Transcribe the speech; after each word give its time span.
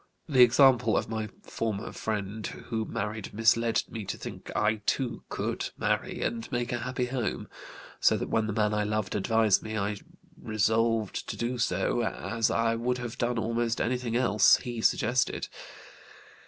The 0.27 0.41
example 0.41 0.97
of 0.97 1.07
my 1.09 1.29
former 1.43 1.91
friend 1.91 2.47
who 2.47 2.85
married 2.85 3.35
misled 3.35 3.83
me 3.87 4.03
to 4.05 4.17
think 4.17 4.49
I 4.55 4.77
too 4.87 5.21
could 5.29 5.69
marry 5.77 6.21
and 6.23 6.51
make 6.51 6.71
a 6.71 6.79
happy 6.79 7.05
home; 7.05 7.47
so 7.99 8.17
that 8.17 8.27
when 8.29 8.47
the 8.47 8.53
man 8.53 8.73
I 8.73 8.83
loved 8.83 9.13
advised 9.13 9.61
me 9.61 9.77
I 9.77 9.97
resolved 10.41 11.29
to 11.29 11.37
do 11.37 11.59
so, 11.59 12.01
as 12.03 12.49
I 12.49 12.73
would 12.73 12.97
have 12.97 13.19
done 13.19 13.37
almost 13.37 13.79
anything 13.79 14.15
else 14.15 14.57
he 14.57 14.81
suggested. 14.81 15.47